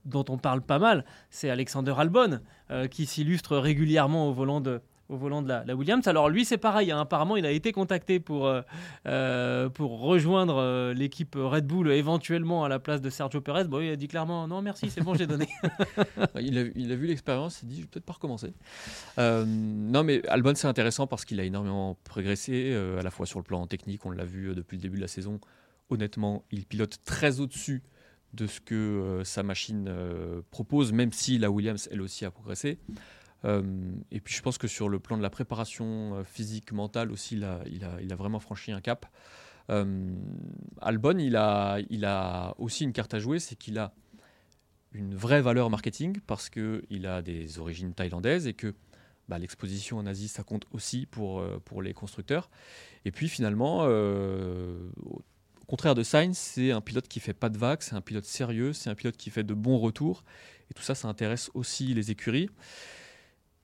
[0.06, 4.82] dont on parle pas mal, c'est Alexander Albon, euh, qui s'illustre régulièrement au volant de,
[5.12, 6.08] au volant de la, la Williams.
[6.08, 8.62] Alors lui, c'est pareil, hein, apparemment, il a été contacté pour, euh,
[9.08, 13.66] euh, pour rejoindre l'équipe Red Bull éventuellement à la place de Sergio Perez.
[13.66, 15.48] Bon, il a dit clairement, non merci, c'est bon, j'ai donné.
[16.40, 18.54] il, a, il a vu l'expérience, il dit je vais peut-être pas recommencer.
[19.20, 23.40] Euh, non, mais Albon, c'est intéressant parce qu'il a énormément progressé, à la fois sur
[23.40, 25.40] le plan technique, on l'a vu depuis le début de la saison.
[25.90, 27.84] Honnêtement, il pilote très au-dessus
[28.34, 32.32] de ce que euh, sa machine euh, propose, même si la Williams, elle aussi, a
[32.32, 32.80] progressé.
[33.44, 37.36] Euh, et puis je pense que sur le plan de la préparation physique, mentale aussi,
[37.36, 37.44] il
[37.84, 39.06] a, vraiment franchi un cap.
[39.70, 43.94] Albon, il a, aussi une carte à jouer, c'est qu'il a
[44.92, 48.76] une vraie valeur marketing parce qu'il a des origines thaïlandaises et que
[49.30, 51.42] bah, l'exposition en Asie, ça compte aussi pour,
[51.82, 52.50] les constructeurs.
[53.06, 53.86] Et puis finalement,
[55.72, 58.74] contraire de Sainz, c'est un pilote qui fait pas de vagues, c'est un pilote sérieux,
[58.74, 60.26] c'est un pilote qui fait de bons retours.
[60.70, 62.50] Et tout ça, ça intéresse aussi les écuries.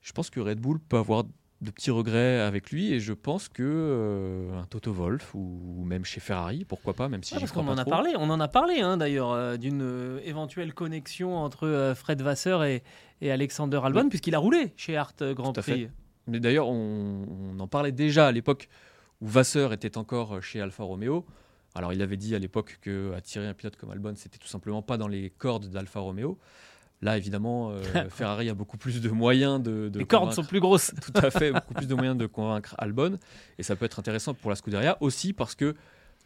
[0.02, 3.50] Je pense que Red Bull peut avoir de petits regrets avec lui et je pense
[3.50, 7.52] que euh, un Toto Wolff ou, même chez Ferrari, pourquoi pas, même si Ouais, parce
[7.52, 10.74] qu'on pas en a parlé, on en a parlé hein, d'ailleurs euh, d'une euh, éventuelle
[10.74, 12.84] connexion entre Fred Vasseur et,
[13.20, 15.90] et Alexander Albon, puisqu'il a roulé chez Art euh, Grand Tout Prix.
[16.28, 18.70] Mais d'ailleurs, on, on en parlait déjà à l'époque
[19.20, 21.26] où Vasseur était encore chez Alfa Romeo.
[21.78, 24.82] Alors, il avait dit à l'époque que attirer un pilote comme Albon, c'était tout simplement
[24.82, 26.40] pas dans les cordes d'Alfa Romeo.
[27.02, 29.90] Là, évidemment, euh, Ferrari a beaucoup plus de moyens de.
[29.90, 30.92] de Les cordes sont plus grosses.
[31.02, 33.20] Tout à fait, beaucoup plus de moyens de convaincre Albon.
[33.60, 35.76] Et ça peut être intéressant pour la Scuderia aussi parce que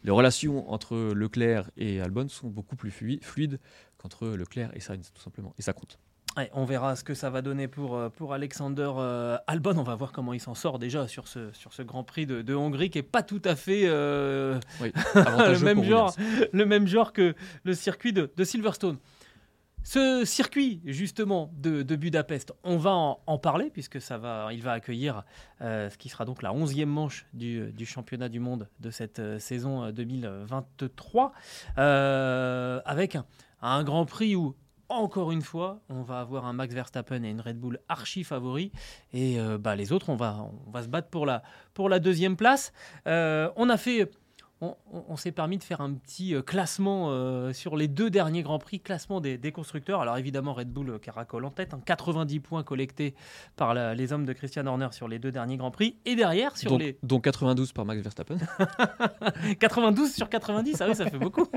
[0.04, 3.60] les relations entre Leclerc et Albon sont beaucoup plus fluides
[3.98, 5.54] qu'entre Leclerc et Sainz, tout simplement.
[5.58, 5.98] Et ça compte.
[6.36, 9.76] Ouais, on verra ce que ça va donner pour, euh, pour Alexander euh, Albon.
[9.76, 12.40] On va voir comment il s'en sort déjà sur ce, sur ce Grand Prix de,
[12.40, 16.48] de Hongrie qui est pas tout à fait euh, Oui, le, même genre, Williams.
[16.52, 18.96] le même genre que le circuit de, de Silverstone.
[19.84, 24.62] Ce circuit justement de, de Budapest, on va en, en parler puisque ça va, il
[24.62, 25.24] va accueillir
[25.60, 29.18] euh, ce qui sera donc la 11e manche du, du championnat du monde de cette
[29.18, 31.32] euh, saison euh, 2023
[31.78, 33.26] euh, avec un,
[33.60, 34.54] un Grand Prix où
[34.94, 38.72] encore une fois, on va avoir un Max Verstappen et une Red Bull archi favori.
[39.12, 41.42] Et euh, bah, les autres, on va, on va se battre pour la,
[41.74, 42.72] pour la deuxième place.
[43.06, 44.10] Euh, on a fait.
[44.64, 48.10] On, on- on s'est permis de faire un petit euh, classement euh, sur les deux
[48.10, 50.00] derniers Grands Prix, classement des, des constructeurs.
[50.00, 53.14] Alors évidemment, Red Bull euh, caracole en tête, hein, 90 points collectés
[53.56, 55.96] par la- les hommes de Christian Horner sur les deux derniers Grands Prix.
[56.04, 58.36] Et derrière, sur dont, les dont 92 par Max Verstappen.
[59.58, 61.46] 92 sur 90, ah oui, ça fait beaucoup.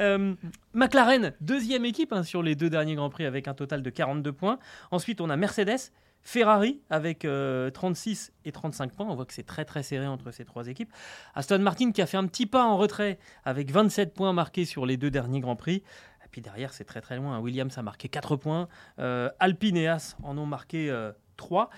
[0.00, 0.34] Euh,
[0.74, 4.32] McLaren, deuxième équipe hein, sur les deux derniers Grands Prix avec un total de 42
[4.32, 4.60] points.
[4.92, 5.90] Ensuite, on a Mercedes,
[6.22, 9.06] Ferrari avec euh, 36 et 35 points.
[9.08, 10.92] On voit que c'est très très serré entre ces trois équipes.
[11.34, 14.86] Aston Martin qui a fait un petit pas en retrait avec 27 points marqués sur
[14.86, 15.76] les deux derniers Grands Prix.
[15.76, 17.38] Et puis derrière, c'est très très loin.
[17.40, 18.68] Williams a marqué 4 points.
[18.98, 19.90] Euh, Alpine et
[20.22, 21.70] en ont marqué euh, 3.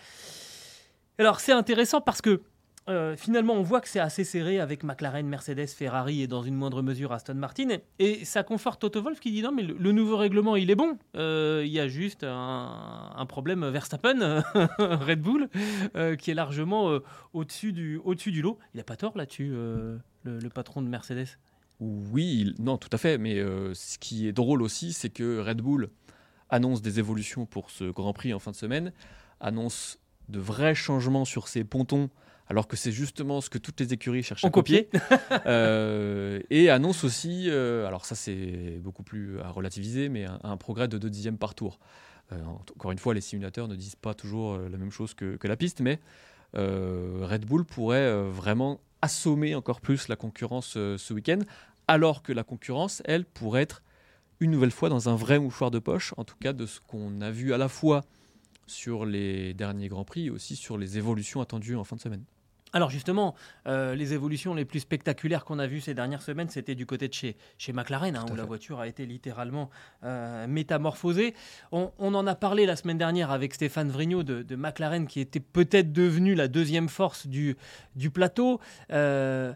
[1.19, 2.43] Alors c'est intéressant parce que
[2.89, 6.55] euh, finalement, on voit que c'est assez serré avec McLaren, Mercedes, Ferrari et dans une
[6.55, 7.79] moindre mesure Aston Martin.
[7.99, 10.99] Et ça conforte Toto Wolff qui dit non, mais le, nouveau règlement, il est bon.
[11.17, 14.43] Euh, il y a juste un, problème Verstappen,
[14.79, 15.49] Red Bull,
[15.97, 18.01] euh, qui est largement euh, au-dessus du,
[18.43, 18.59] lot.
[18.75, 21.29] Il n'a pas tort là-dessus, le, patron de Mercedes.
[21.79, 23.17] Oui, non, tout à fait.
[23.19, 23.37] Mais
[23.75, 25.91] ce qui est drôle aussi, c'est que Red Bull
[26.51, 28.93] annonce des évolutions pour ce Grand Prix en fin de semaine,
[29.41, 32.11] annonce de vrais changements sur ses pontons,
[32.49, 34.89] alors que c'est justement ce que toutes les écuries cherchent On à copier.
[35.47, 40.57] Euh, et annonce aussi, euh, alors ça c'est beaucoup plus à relativiser, mais un, un
[40.57, 41.79] progrès de 2 dixièmes par tour.
[42.31, 45.49] Euh, encore une fois, les simulateurs ne disent pas toujours la même chose que, que
[45.49, 45.99] la piste, mais
[46.55, 51.41] Red Bull pourrait vraiment assommer encore plus la concurrence ce week-end,
[51.89, 53.83] alors que la concurrence, elle, pourrait être
[54.41, 57.21] une nouvelle fois dans un vrai mouchoir de poche, en tout cas de ce qu'on
[57.21, 58.03] a vu à la fois
[58.67, 62.25] sur les derniers Grands Prix et aussi sur les évolutions attendues en fin de semaine.
[62.75, 63.35] Alors justement,
[63.67, 67.07] euh, les évolutions les plus spectaculaires qu'on a vues ces dernières semaines, c'était du côté
[67.07, 69.69] de chez, chez McLaren, hein, où la voiture a été littéralement
[70.05, 71.35] euh, métamorphosée.
[71.71, 75.21] On, on en a parlé la semaine dernière avec Stéphane Vrignot de, de McLaren, qui
[75.21, 77.59] était peut-être devenu la deuxième force du,
[77.95, 78.59] du plateau.
[78.91, 79.53] Euh,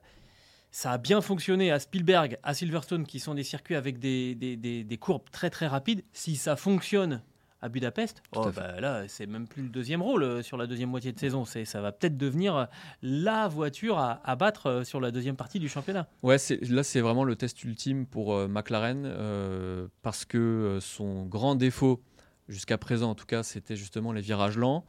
[0.71, 4.59] ça a bien fonctionné à Spielberg, à Silverstone, qui sont des circuits avec des, des-
[4.59, 6.05] des- des courbes très très rapides.
[6.13, 7.23] Si ça fonctionne
[7.67, 10.67] à Budapest, oh, à bah là, c'est même plus le deuxième rôle euh, sur la
[10.67, 11.45] deuxième moitié de saison.
[11.45, 12.65] C'est, ça va peut-être devenir euh,
[13.03, 16.09] la voiture à, à battre euh, sur la deuxième partie du championnat.
[16.23, 21.27] Ouais, c'est- là c'est vraiment le test ultime pour euh, McLaren euh, parce que son
[21.27, 22.03] grand défaut
[22.49, 24.85] jusqu'à présent en tout cas c'était justement les virages lents.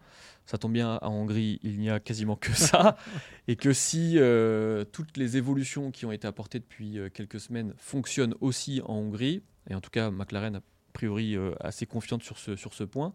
[0.46, 2.96] Ça tombe bien à Hongrie, il n'y a quasiment que ça
[3.50, 8.36] et que si euh, toutes les évolutions qui ont été apportées depuis quelques semaines fonctionnent
[8.40, 10.62] aussi en Hongrie et en tout cas McLaren a
[10.98, 13.14] priori euh, assez confiante sur ce, point,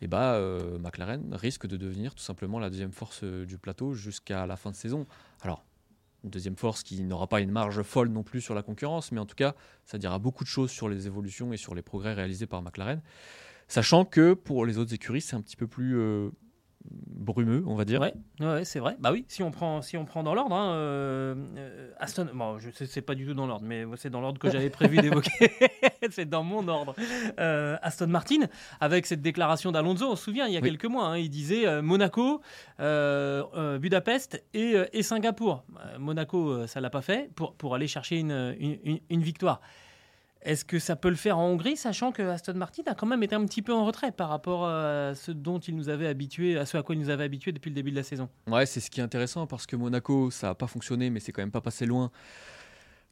[0.00, 3.94] et bah euh, McLaren risque de devenir tout simplement la deuxième force euh, du plateau
[3.94, 5.06] jusqu'à la fin de saison.
[5.42, 5.64] Alors
[6.24, 9.20] une deuxième force qui n'aura pas une marge folle non plus sur la concurrence, mais
[9.20, 9.54] en tout cas,
[9.84, 13.00] ça dira beaucoup de choses sur les évolutions et sur les progrès réalisés par McLaren.
[13.68, 15.96] Sachant que pour les autres écuries, c'est un petit peu plus
[16.90, 18.00] brumeux, on va dire.
[18.00, 18.96] Ouais, ouais, c'est vrai.
[18.98, 22.58] Bah oui, si on prend, si on prend dans l'ordre, hein, euh, euh, Aston, bon,
[22.58, 24.98] je sais, c'est pas du tout dans l'ordre, mais c'est dans l'ordre que j'avais prévu
[24.98, 25.50] d'évoquer.
[26.10, 26.94] c'est dans mon ordre.
[27.38, 28.46] Euh, Aston Martin,
[28.80, 30.68] avec cette déclaration d'Alonso, on se souvient, il y a Oui.
[30.70, 32.40] quelques mois, hein, il disait euh, Monaco,
[33.78, 35.64] Budapest et, et Singapour.
[35.98, 39.60] Monaco, ça l'a pas fait pour, pour aller chercher une, une, une- une victoire.
[40.44, 43.22] Est-ce que ça peut le faire en Hongrie, sachant que Aston Martin a quand même
[43.22, 46.58] été un petit peu en retrait par rapport à ce dont il nous avait habitué,
[46.58, 48.28] à ce à quoi il nous avait habitué depuis le début de la saison?
[48.48, 51.30] Ouais, c'est ce qui est intéressant parce que Monaco, ça n'a pas fonctionné, mais c'est
[51.30, 52.10] quand même pas passé loin.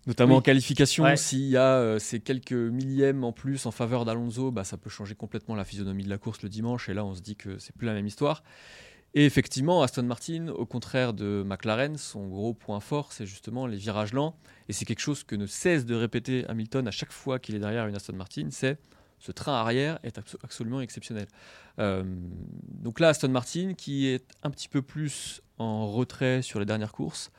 [0.06, 0.38] Notamment Oui.
[0.38, 1.16] en qualification, Ouais.
[1.16, 4.88] s'il y a euh, ces quelques millièmes en plus en faveur d'Alonso, bah, ça peut
[4.90, 6.88] changer complètement la physionomie de la course le dimanche.
[6.88, 8.42] Et là, on se dit que c'est plus la même histoire.
[9.14, 13.76] Et effectivement, Aston Martin, au contraire de McLaren, son gros point fort, c'est justement les
[13.76, 14.36] virages lents.
[14.68, 17.58] Et c'est quelque chose que ne cesse de répéter Hamilton à chaque fois qu'il est
[17.58, 18.78] derrière une Aston Martin, c'est
[19.18, 21.26] ce train arrière est abso- absolument exceptionnel.
[21.80, 22.04] Euh,
[22.68, 26.92] donc là, Aston Martin, qui est un petit peu plus en retrait sur les dernières
[26.92, 27.30] courses,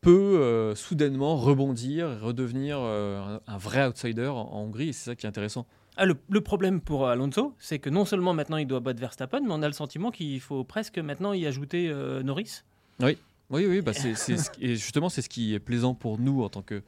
[0.00, 4.90] peut euh, soudainement rebondir, redevenir euh, un, un vrai outsider en, en Hongrie.
[4.90, 5.66] Et c'est ça qui est intéressant.
[5.96, 9.52] Ah, le, problème pour Alonso, c'est que non seulement maintenant il doit battre Verstappen, mais
[9.52, 12.62] on a le sentiment qu'il faut presque maintenant y ajouter euh, Norris.
[13.00, 13.16] Oui,
[13.50, 16.62] oui, bah c'est, ce et justement, c'est ce qui est plaisant pour nous en tant
[16.62, 16.82] que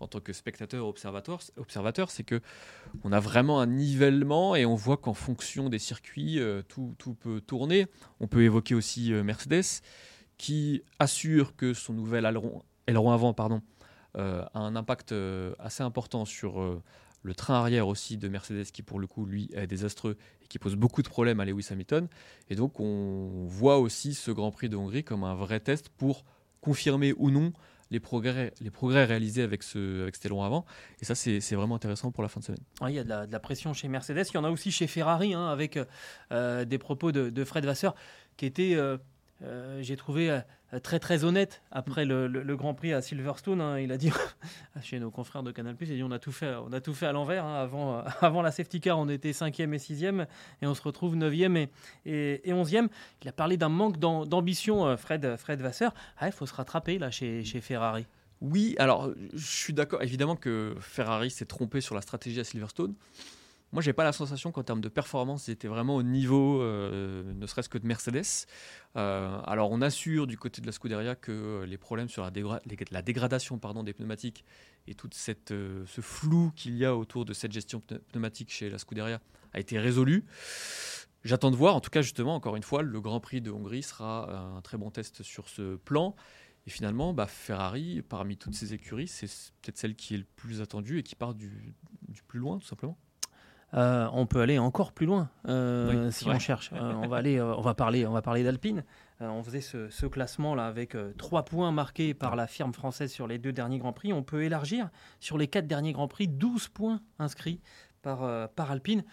[0.00, 2.40] en tant spectateur observateur, c'est que
[3.02, 7.40] on a vraiment un nivellement et on voit qu'en fonction des circuits, euh, tout, peut
[7.40, 7.86] tourner.
[8.20, 9.82] On peut évoquer aussi euh, Mercedes
[10.36, 12.26] qui assure que son nouvel
[12.86, 13.62] aileron, avant pardon,
[14.14, 15.14] a un impact
[15.58, 16.80] assez important sur
[17.26, 20.58] le train arrière aussi de Mercedes qui pour le coup lui est désastreux et qui
[20.58, 22.08] pose beaucoup de problèmes à Lewis Hamilton.
[22.48, 26.24] Et donc on voit aussi ce Grand Prix de Hongrie comme un vrai test pour
[26.60, 27.52] confirmer ou non
[27.90, 30.64] les progrès, les progrès réalisés avec, ce, avec avant.
[31.00, 32.62] Et ça, c'est vraiment intéressant pour la fin de semaine.
[32.88, 34.24] il y a de la, pression chez Mercedes.
[34.30, 35.78] Il y en a aussi chez Ferrari, hein, avec
[36.32, 37.94] euh, des propos de, Fred Vasseur,
[38.36, 38.98] qui était, euh,
[39.42, 40.40] euh, j'ai trouvé, euh,
[40.82, 43.60] très très honnête après le, Grand Prix à Silverstone.
[43.60, 43.78] Hein.
[43.78, 44.10] il a dit
[44.82, 46.94] chez nos confrères de Canal+, il a dit on a tout fait, on a tout
[46.94, 47.44] fait à l'envers.
[47.44, 47.60] Hein.
[47.60, 50.26] avant, avant la safety car, on était 5e et 6e
[50.62, 51.68] et on se retrouve 9e
[52.06, 52.88] et, et, 11e.
[53.22, 55.92] Il a parlé d'un manque d'ambition, euh, Fred, Fred Vasseur.
[56.18, 58.06] Ah, il faut se rattraper là chez, chez Ferrari.
[58.40, 60.02] Oui, alors je suis d'accord.
[60.02, 62.94] Évidemment que Ferrari s'est trompé sur la stratégie à Silverstone.
[63.72, 67.34] Moi, j'ai pas la sensation qu'en termes de performance, ils étaient vraiment au niveau, euh,
[67.34, 68.46] ne serait-ce que de Mercedes.
[68.96, 73.56] Euh, alors, on assure du côté de la Scuderia que les problèmes sur la, dégradation
[73.82, 74.44] des pneumatiques
[74.86, 75.10] et tout
[75.50, 79.20] euh, ce flou qu'il y a autour de cette gestion pneumatique chez la Scuderia
[79.52, 80.24] a été résolu.
[81.24, 81.74] J'attends de voir.
[81.74, 84.78] En tout cas, justement, encore une fois, le Grand Prix de Hongrie sera un très
[84.78, 86.14] bon test sur ce plan.
[86.68, 89.26] Et finalement, bah, Ferrari, parmi toutes ces écuries, c'est
[89.60, 91.74] peut-être celle qui est le plus attendue et qui part du
[92.28, 92.96] plus loin, tout simplement.
[93.76, 96.70] Euh, on peut aller encore plus loin euh, si on cherche.
[96.72, 98.84] Euh, on va aller, on va parler, on va parler d'Alpine.
[99.20, 103.38] on faisait ce, classement là avec trois points marqués par la firme française sur les
[103.38, 104.12] deux derniers grands prix.
[104.12, 104.88] On peut élargir
[105.20, 107.60] sur les quatre derniers grands prix, 12 points inscrits
[108.02, 109.04] par, par Alpine.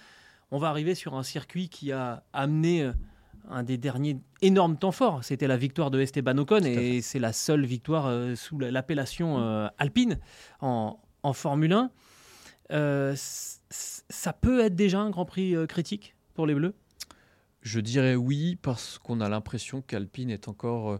[0.52, 2.90] On va arriver sur un circuit qui a amené
[3.50, 5.26] un des derniers énormes temps forts.
[5.26, 10.20] C'était la victoire de Esteban Ocon et c'est la seule victoire sous l'appellation Alpine
[10.62, 11.74] en, en Formule
[12.70, 13.16] 1
[14.14, 16.76] ça peut être déjà un Grand Prix euh, critique pour les Bleus?
[17.62, 20.98] Je dirais oui, parce qu'on a l'impression qu'Alpine est encore euh,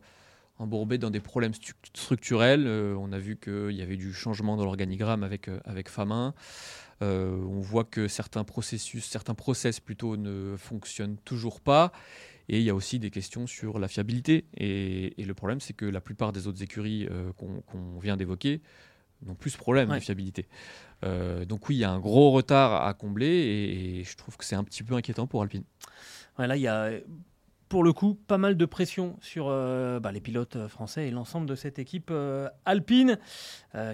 [0.58, 1.54] embourbé dans des problèmes
[1.94, 2.66] structurels.
[2.66, 6.34] Euh, on a vu qu'il y avait du changement dans l'organigramme avec, avec Famin.
[7.02, 11.92] on voit que certains processus, certains process plutôt ne fonctionnent toujours pas.
[12.50, 14.46] Et il y a aussi des questions sur la fiabilité.
[14.58, 18.62] Et, le problème, c'est que la plupart des autres écuries qu'on vient d'évoquer
[19.26, 20.48] n'ont plus ce problème de fiabilité.
[21.04, 24.46] Euh, donc oui, il y a un gros retard à combler et, je trouve que
[24.46, 25.64] c'est un petit peu inquiétant pour Alpine.
[26.38, 26.92] là, il y a
[27.70, 31.48] pour le coup pas mal de pression sur euh, bah, les pilotes français et l'ensemble
[31.48, 33.18] de cette équipe euh, alpine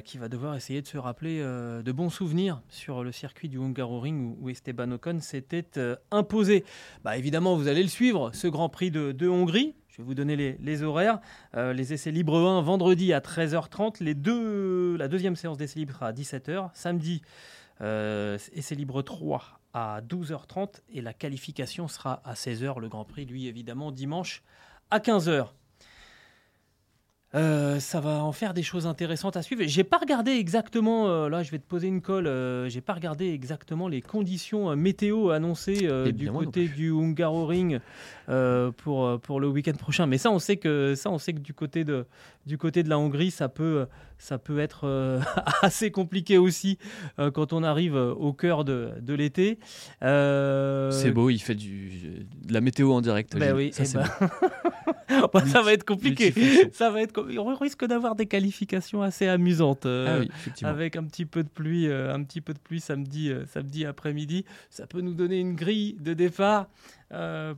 [0.04, 4.36] qui va devoir essayer de se rappeler de bons souvenirs sur le circuit du Hungaroring
[4.42, 5.70] où, Esteban Ocon s'était
[6.12, 6.66] imposé.
[7.06, 9.74] Bah, évidemment, vous allez le suivre, ce Grand Prix de Hongrie.
[9.90, 11.20] Je vais vous donner les, horaires.
[11.56, 14.04] Euh, les essais libres 1, vendredi à 13h30.
[14.04, 16.70] Les deux, la deuxième séance d'essais libres à 17h.
[16.74, 17.22] Samedi,
[17.82, 20.82] euh, essais libres 3 à 12h30.
[20.94, 22.80] Et la qualification sera à 16h.
[22.80, 24.44] Le Grand Prix, lui, évidemment, dimanche
[24.92, 25.48] à 15h.
[27.36, 29.62] Euh, ça va en faire des choses intéressantes à suivre.
[29.68, 32.94] J'ai pas regardé exactement, euh, là je vais te poser une colle, euh, j'ai pas
[32.94, 37.80] regardé exactement les conditions météo annoncées du côté du Hungaroring
[38.78, 40.08] pour, pour le week-end prochain.
[40.08, 42.06] Mais ça on sait que ça on sait que du côté de,
[42.48, 43.86] du côté de la Hongrie ça peut,
[44.18, 45.22] ça peut être
[45.62, 46.80] assez compliqué aussi
[47.34, 49.60] quand on arrive au cœur de, de l'été.
[50.02, 53.38] C'est beau, il fait du, de la météo en direct.
[53.38, 54.30] Ben oui, ça, eh ben...
[55.34, 56.34] Bah, ça va être compliqué.
[56.74, 60.26] Ça va être, on risque d'avoir des qualifications assez amusantes euh,
[60.64, 63.46] ah avec un petit peu de pluie, euh, un petit peu de pluie samedi, euh,
[63.46, 64.46] samedi après-midi.
[64.70, 66.68] Ça peut nous donner une grille de départ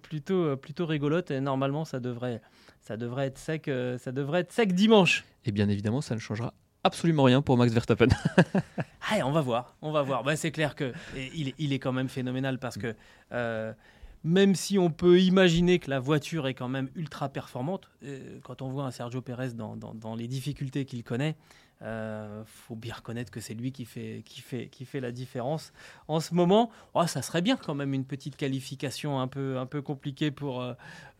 [0.01, 1.31] plutôt, plutôt rigolote.
[1.31, 2.41] Et normalement, ça devrait,
[2.79, 5.25] ça devrait être sec, ça devrait être sec dimanche.
[5.45, 8.07] Et bien évidemment, ça ne changera absolument rien pour Max Verstappen.
[9.23, 10.23] on va voir, on va voir.
[10.31, 10.93] Bah, c'est clair que
[11.33, 12.95] il, est, il est quand même phénoménal parce que
[14.23, 18.61] même si on peut imaginer que la voiture est quand même ultra performante, euh, quand
[18.61, 21.35] on voit un Sergio Pérez dans, les difficultés qu'il connaît,
[21.79, 25.11] il euh, faut bien reconnaître que c'est lui qui fait, qui, fait, qui fait la
[25.11, 25.73] différence.
[26.07, 29.65] En ce moment, oh, ça serait bien quand même une petite qualification un peu, un
[29.65, 30.63] peu compliquée pour,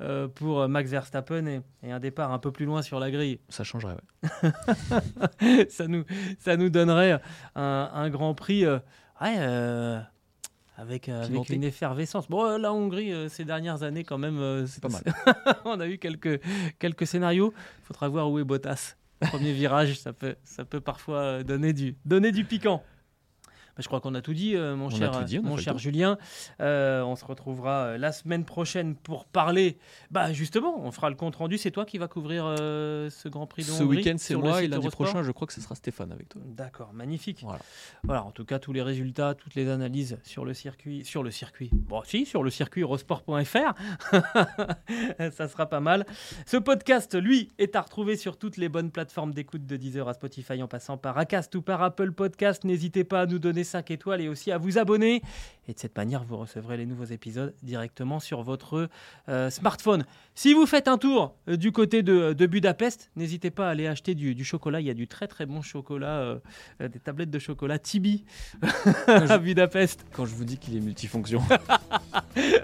[0.02, 1.48] euh, pour Max Verstappen
[1.82, 3.40] et, un départ un peu plus loin sur la grille.
[3.50, 3.98] Ça changerait,
[5.70, 6.04] ça, nous,
[6.38, 7.20] ça nous donnerait
[7.56, 8.64] un, grand prix.
[8.68, 10.02] Ouais,
[10.82, 12.28] avec, euh, une effervescence.
[12.28, 15.04] Bon, euh, la Hongrie, euh, ces dernières années, quand même, c'est pas mal.
[15.66, 16.42] on a eu quelques,
[16.80, 17.54] quelques scénarios.
[17.84, 18.96] Il faudra voir où est Bottas.
[19.20, 22.84] Premier virage, ça peut, ça peut parfois donner du, donner du piquant.
[23.82, 25.78] Je crois qu'on a tout dit, euh, mon On cher, dit, mon cher.
[25.78, 26.18] Julien.
[26.60, 29.78] Euh, on se retrouvera euh, la semaine prochaine pour parler.
[30.12, 31.58] Bah justement, on fera le compte rendu.
[31.58, 34.90] C'est toi qui va couvrir ce Grand Prix de Ce week-end, c'est moi et lundi
[34.90, 36.42] prochain, je crois que ce sera Stéphane avec toi.
[36.46, 37.40] D'accord, magnifique.
[37.44, 37.60] Voilà.
[38.04, 41.04] Voilà, en tout cas, tous les résultats, toutes les analyses sur le circuit.
[41.06, 41.70] Sur le circuit.
[41.74, 43.74] Bon, si, sur le circuit eurosport.fr.
[45.32, 46.06] Ça sera pas mal.
[46.46, 50.14] Ce podcast, lui, est à retrouver sur toutes les bonnes plateformes d'écoute de Deezer à
[50.14, 52.64] Spotify en passant par Acast ou par Apple Podcast.
[52.64, 55.22] N'hésitez pas à nous donner 5 étoiles et aussi à vous abonner.
[55.68, 58.90] Et de cette manière, vous recevrez les nouveaux épisodes directement sur votre
[59.30, 60.06] euh, smartphone.
[60.36, 63.88] Si vous faites un tour euh, du côté de, de Budapest, n'hésitez pas à aller
[63.88, 64.82] acheter du, du chocolat.
[64.82, 66.40] Il y a du très très bon chocolat, euh,
[66.80, 68.26] des tablettes de chocolat Tibi
[69.08, 70.06] à Budapest.
[70.14, 71.42] Quand je vous dis qu'il est multifonction.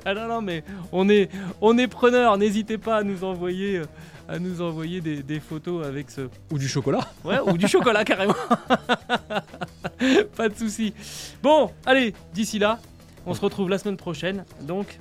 [0.06, 1.30] Ah non, non, mais on est,
[1.60, 2.38] on est preneur.
[2.38, 3.82] N'hésitez pas à nous envoyer,
[4.30, 6.30] à nous envoyer des, des photos avec ce.
[6.52, 7.02] Ou du chocolat.
[7.26, 8.36] Ouais, ou du chocolat carrément.
[10.36, 10.94] pas de souci.
[11.42, 12.80] Bon, allez, d'ici là,
[13.26, 14.46] on se retrouve la semaine prochaine.
[14.62, 14.98] Donc,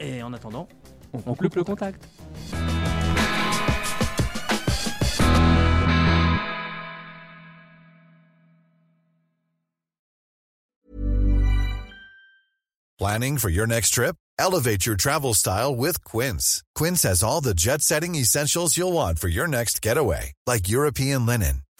[0.00, 0.68] et en attendant,
[1.12, 2.06] on coupe le contact.
[12.98, 14.14] Planning for your next trip?
[14.38, 16.62] Elevate your travel style with Quince.
[16.76, 21.26] Quince has all the jet setting essentials you'll want for your next getaway, like European
[21.26, 21.62] linen,